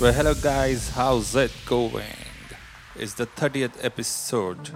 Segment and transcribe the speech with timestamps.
[0.00, 2.04] Well, hello guys, how's it going?
[2.94, 4.70] It's the 30th episode.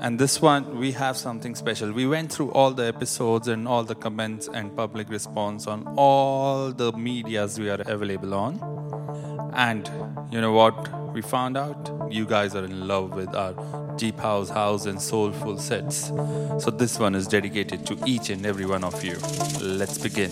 [0.00, 1.90] And this one, we have something special.
[1.90, 6.70] We went through all the episodes and all the comments and public response on all
[6.70, 9.50] the medias we are available on.
[9.54, 9.90] And
[10.30, 11.90] you know what we found out?
[12.12, 13.54] You guys are in love with our
[13.96, 16.12] deep house, house, and soulful sets.
[16.62, 19.16] So this one is dedicated to each and every one of you.
[19.60, 20.30] Let's begin.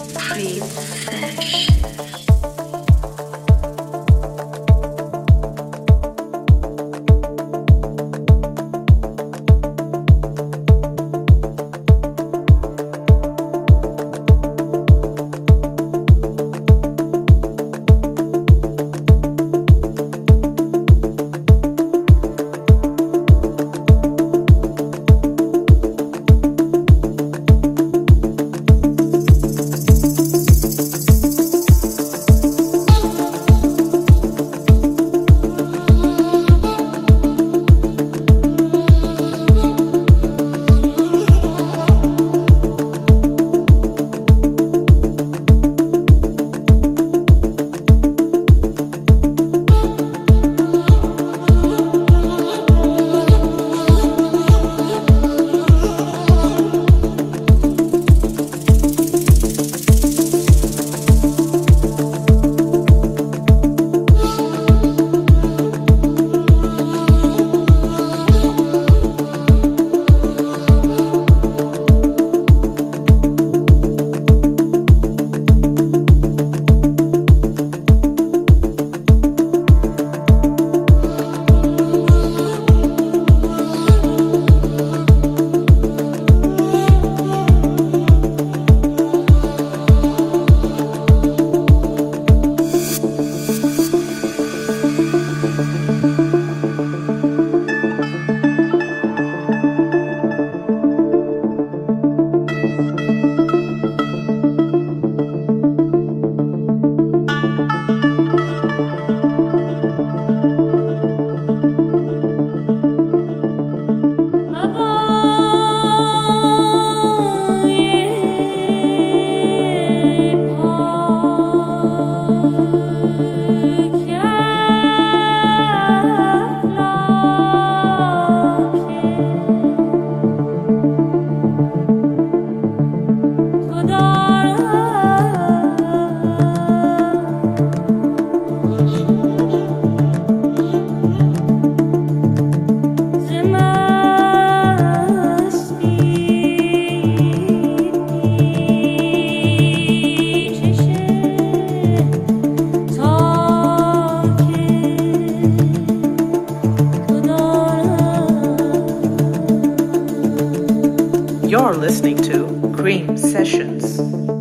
[163.17, 164.38] Sessions.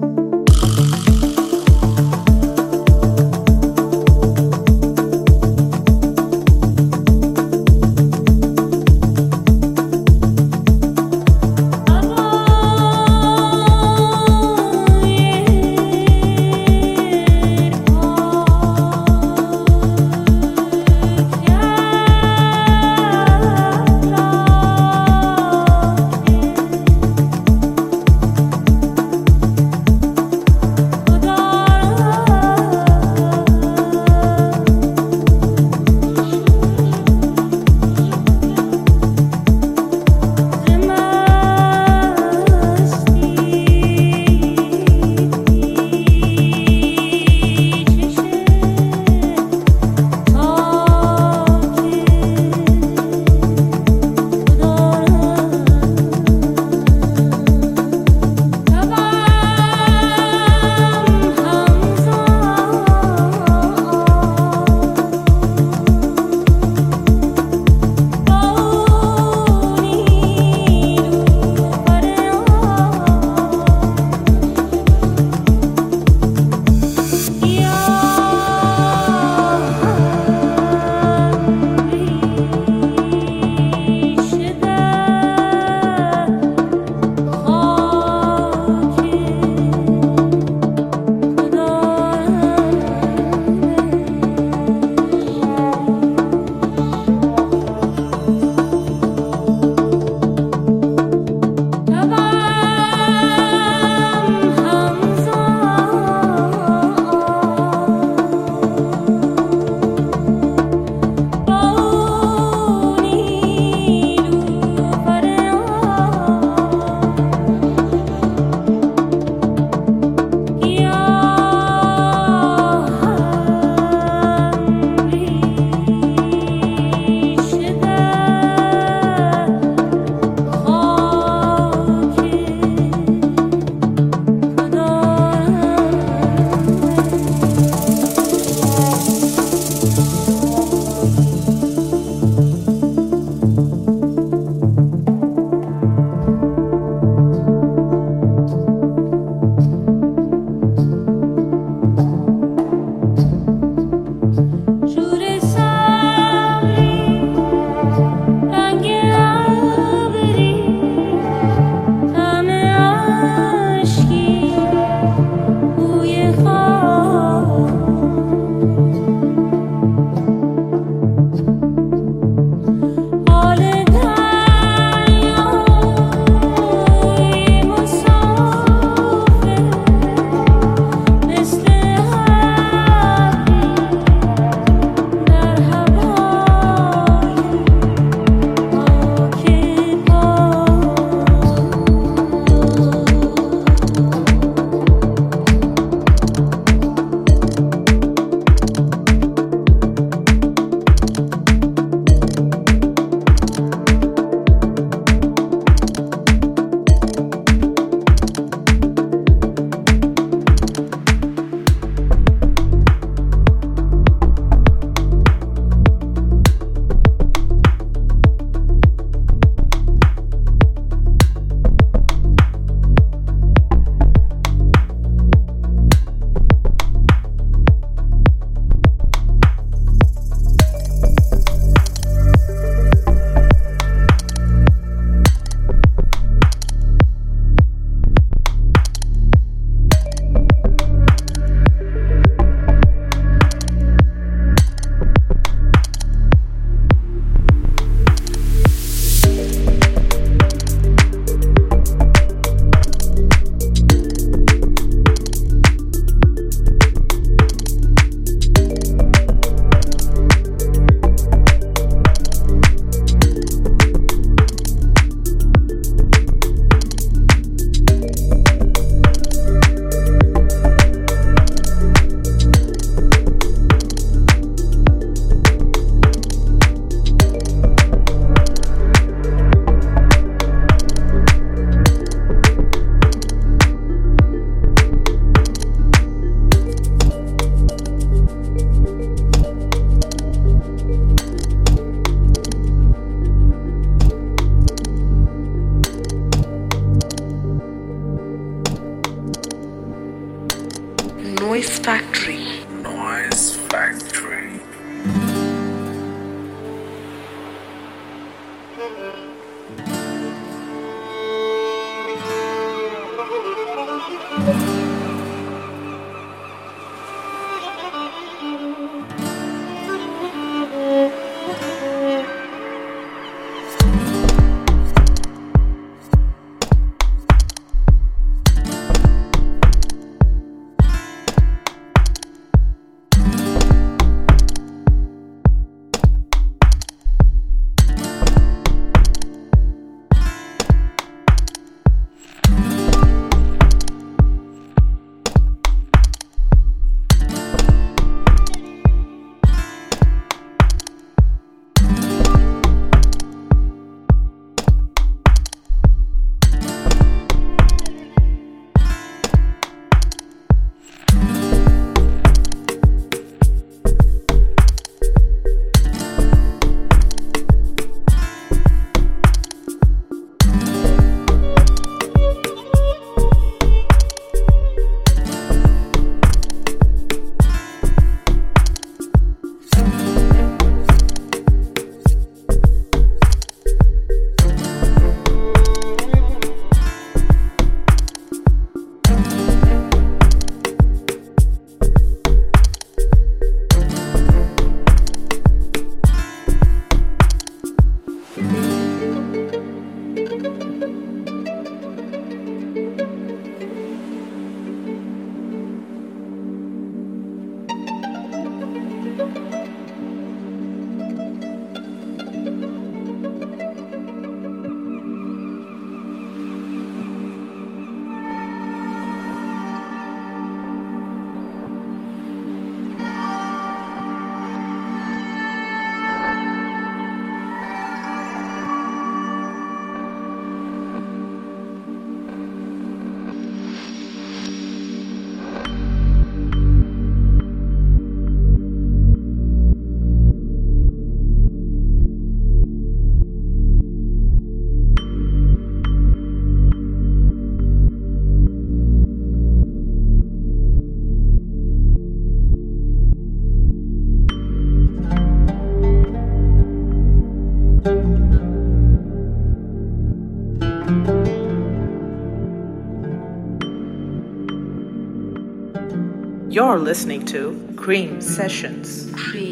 [466.50, 469.12] You're listening to Cream Sessions.
[469.14, 469.47] Cream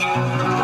[0.00, 0.57] You're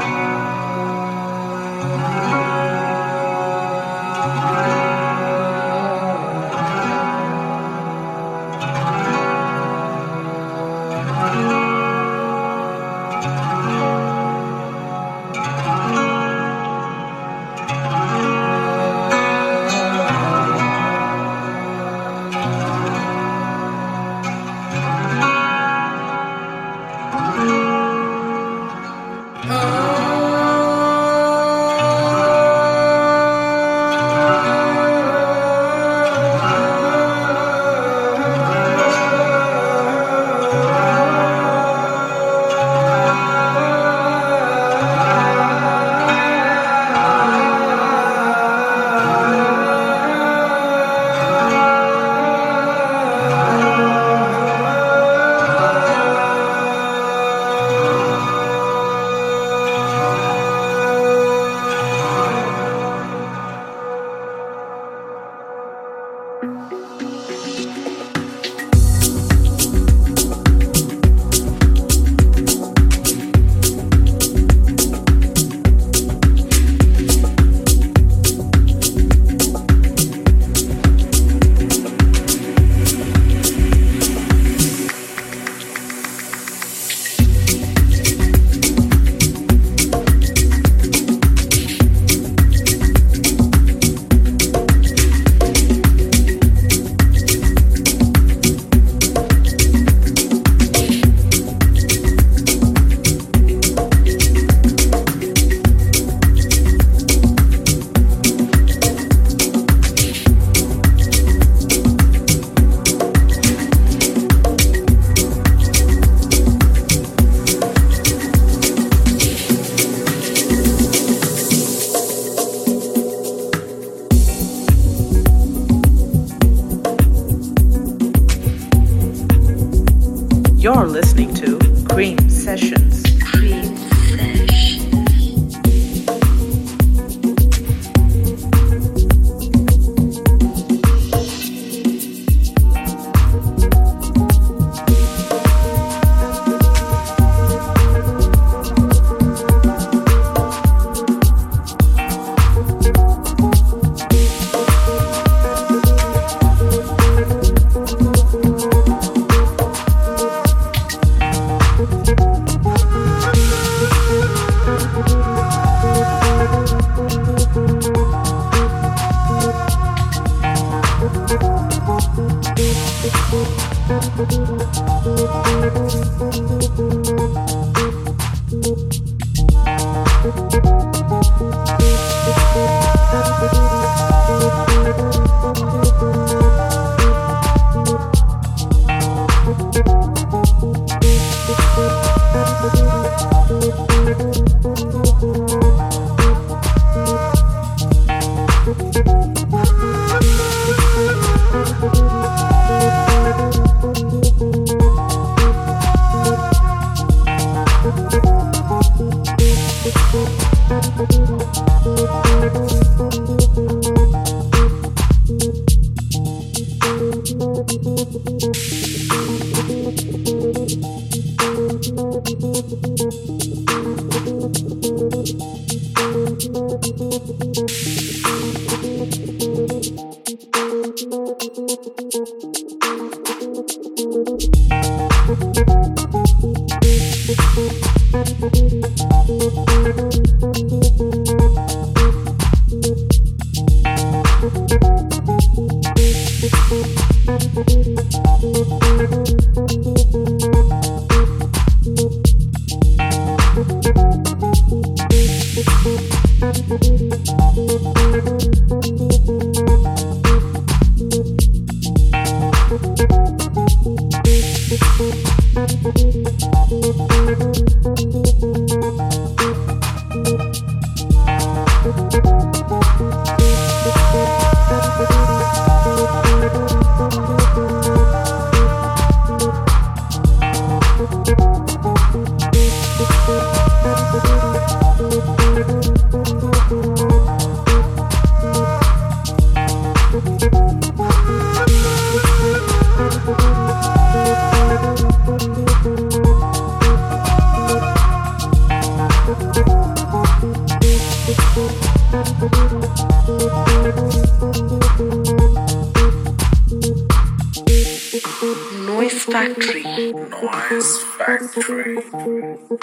[312.71, 312.79] Will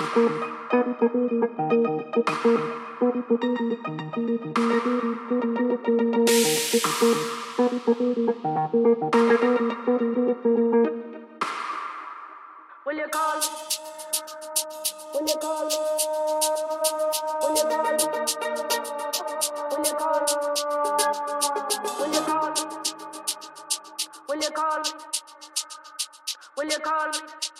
[26.69, 27.50] you call me?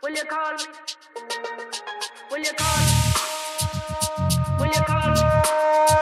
[0.00, 0.64] Will you call me?
[2.30, 2.92] Will you call me?
[4.60, 5.97] Will you call me?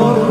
[0.00, 0.27] All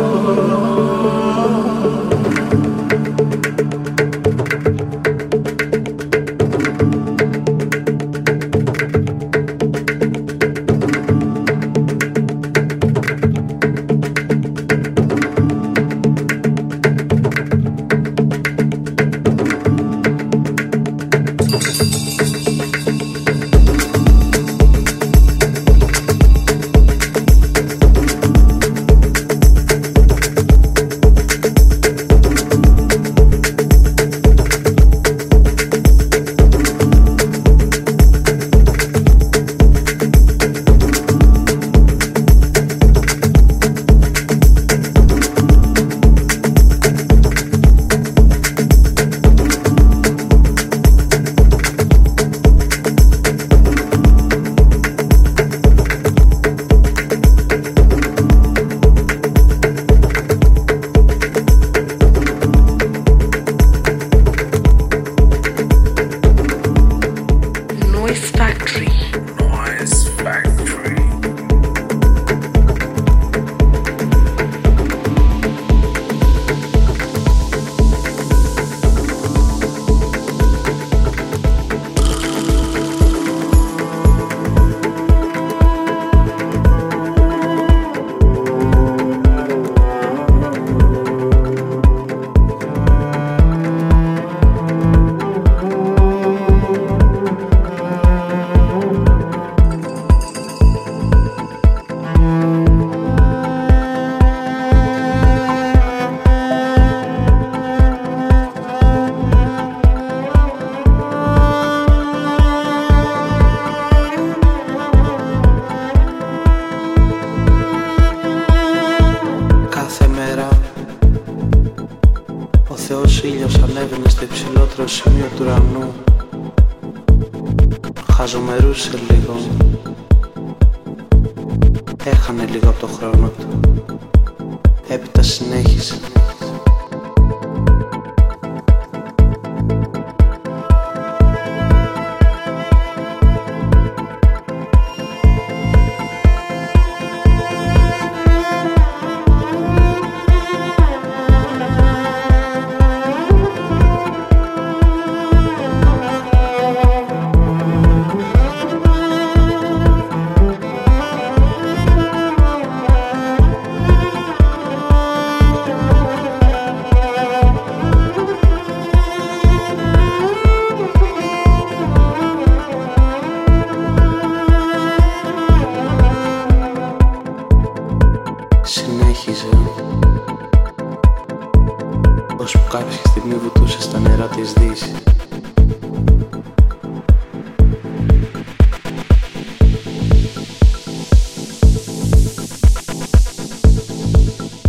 [182.37, 184.92] Ώσπου κάποια στιγμή βουτούσε στα νερά της δύσης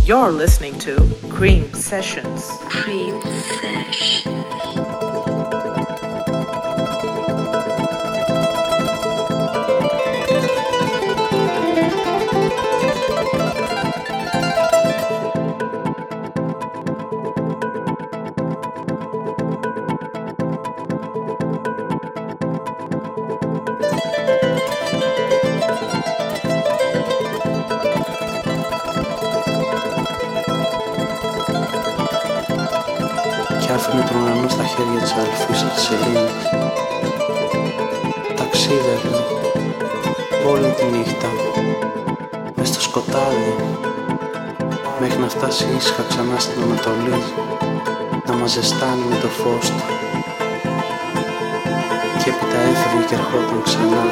[0.06, 0.92] You're listening to
[1.30, 2.40] Cream Sessions.
[2.68, 3.22] Cream
[3.58, 4.27] Session.
[35.79, 36.45] Αδελφής της Σελήνης.
[38.35, 39.11] Ταξίδευε
[40.47, 41.27] όλη τη νύχτα.
[42.55, 43.55] Μες στο σκοτάδι.
[44.99, 47.23] Μέχρι Μέχρι να φτάσει ήσυχα ξανά στην Ανατολή.
[48.25, 49.83] Να μας ζεστάνει με το φως του.
[52.23, 54.03] Και έπειτα έφευγε και ερχόταν ξανά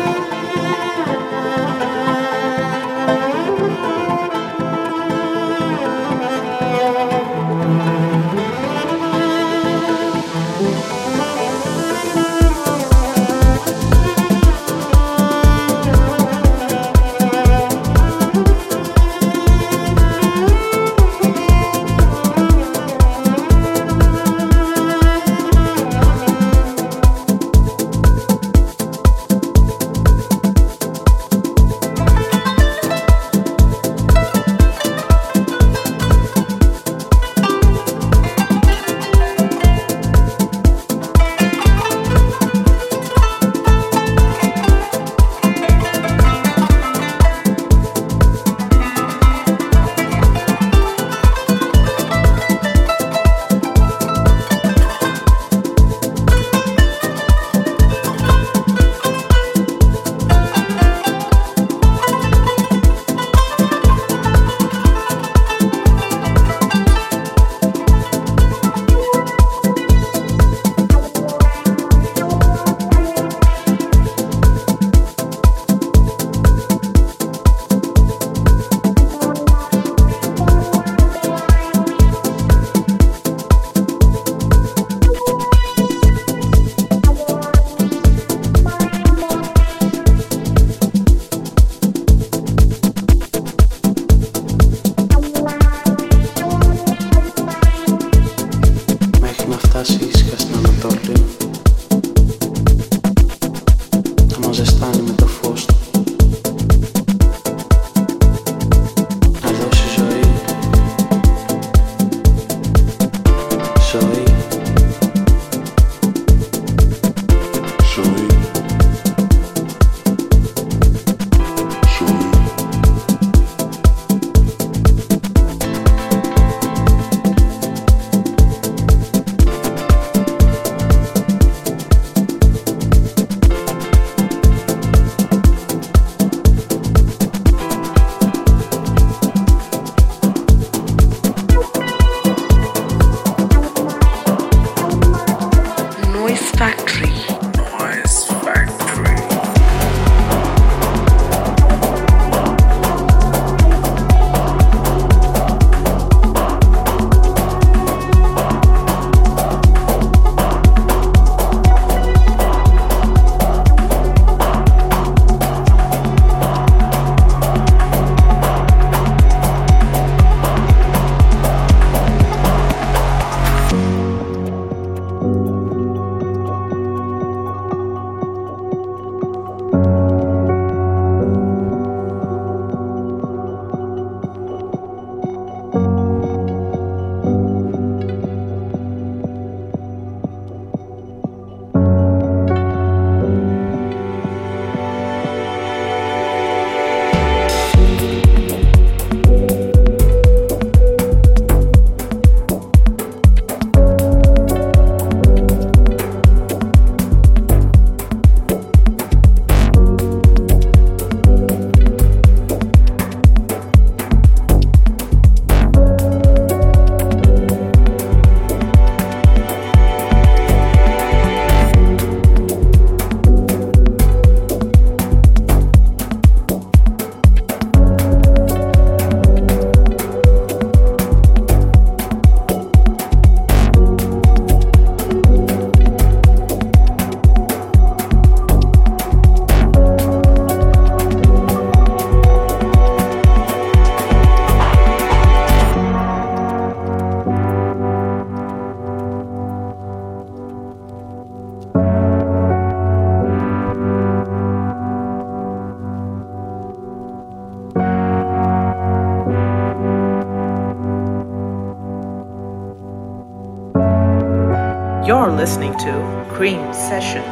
[265.28, 267.27] You're listening to Cream Sessions.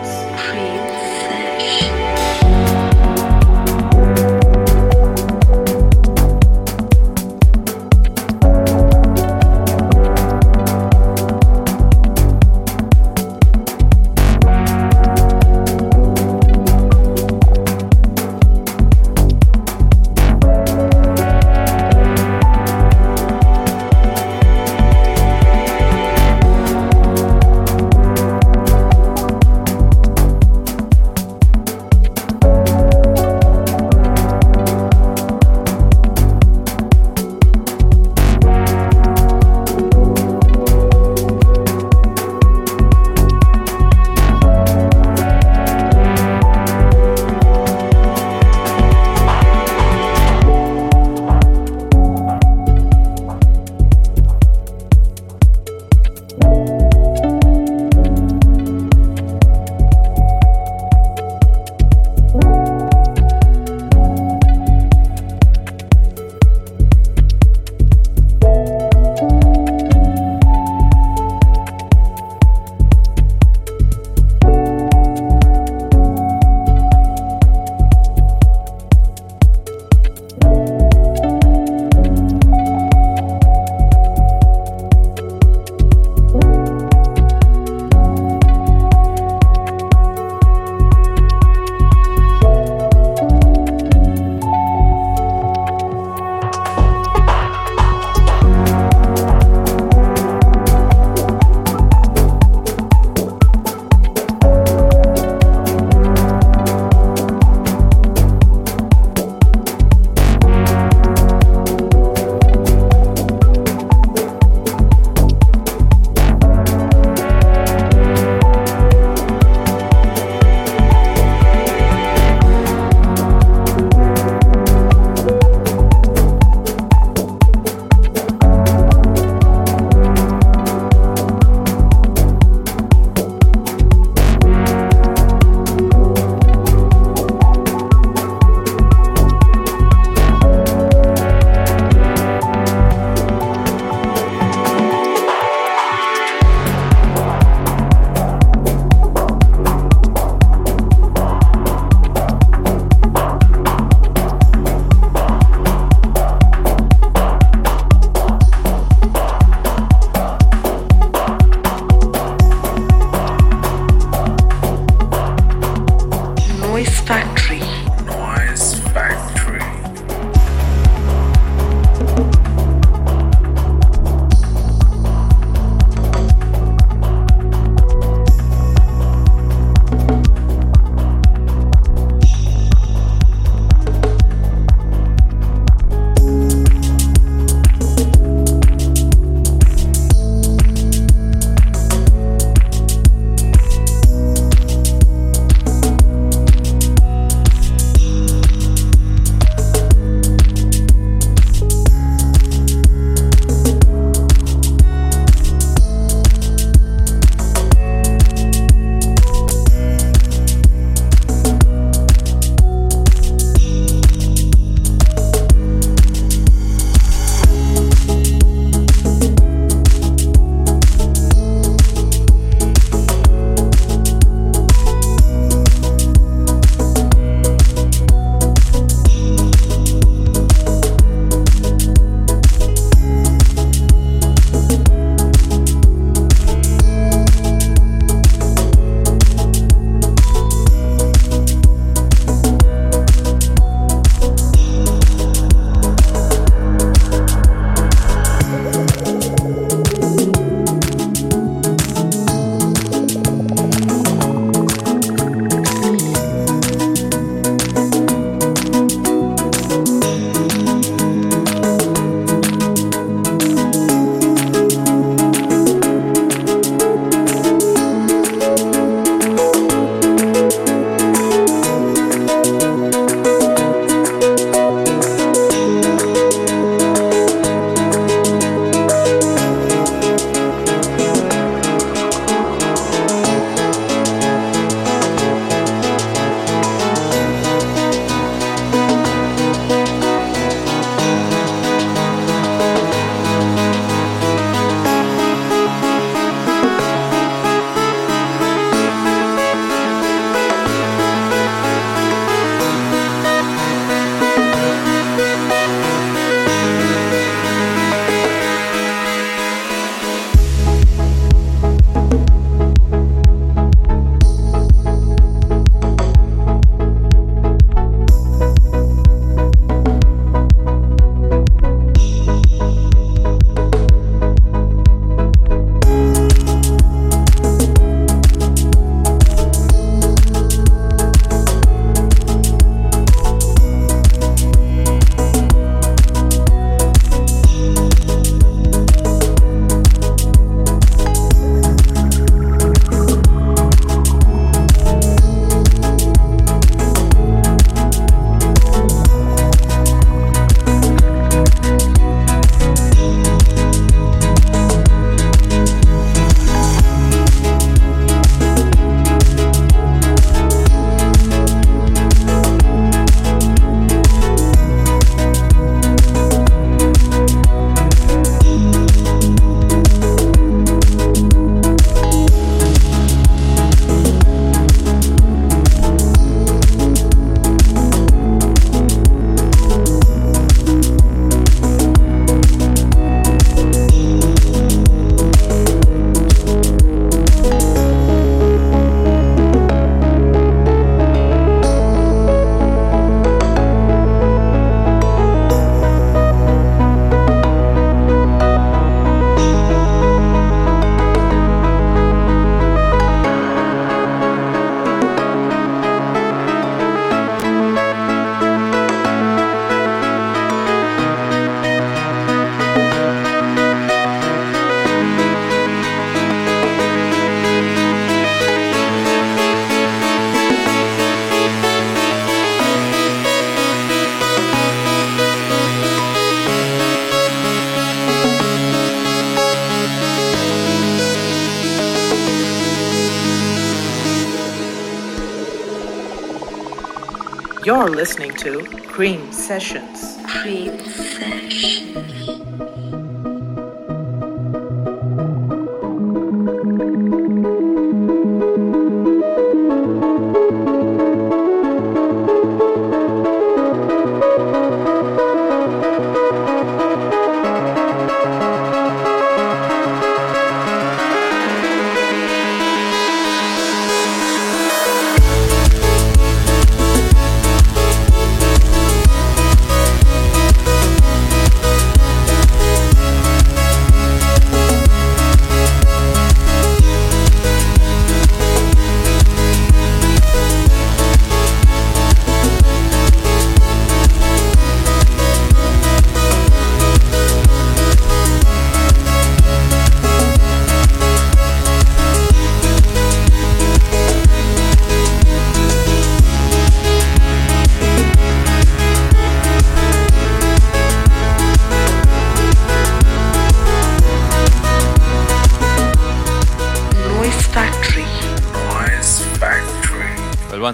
[437.75, 440.17] You're listening to Cream Sessions.
[440.25, 442.34] Cream Session.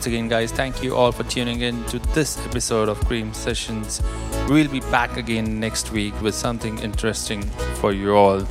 [0.02, 4.02] Once again, guys, thank you all for tuning in to this episode of Cream Sessions.
[4.50, 7.44] We'll be back again next week with something interesting
[7.76, 8.42] for you all.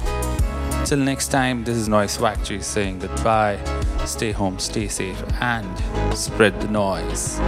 [0.84, 3.58] Till next time, this is Noise Factory saying goodbye.
[4.04, 7.40] Stay home, stay safe, and spread the noise.